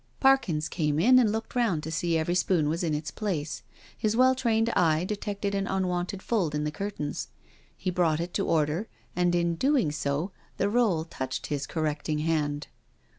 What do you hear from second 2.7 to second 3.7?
in its place.